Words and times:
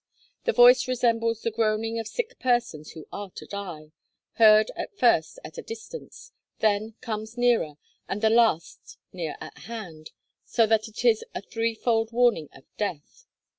The 0.45 0.51
voice 0.51 0.87
resembles 0.87 1.41
the 1.43 1.51
groaning 1.51 1.99
of 1.99 2.07
sick 2.07 2.39
persons 2.39 2.93
who 2.93 3.05
are 3.13 3.29
to 3.35 3.45
die; 3.45 3.91
heard 4.37 4.71
at 4.75 4.97
first 4.97 5.37
at 5.43 5.59
a 5.59 5.61
distance, 5.61 6.31
then 6.57 6.95
comes 7.01 7.37
nearer, 7.37 7.75
and 8.09 8.19
the 8.19 8.31
last 8.31 8.97
near 9.13 9.35
at 9.39 9.55
hand; 9.59 10.09
so 10.43 10.65
that 10.65 10.87
it 10.87 11.05
is 11.05 11.23
a 11.35 11.41
threefold 11.43 12.11
warning 12.11 12.49
of 12.51 12.63
death. 12.77 13.27